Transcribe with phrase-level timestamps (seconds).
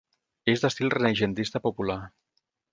[0.53, 2.01] És d'estil renaixentista popular.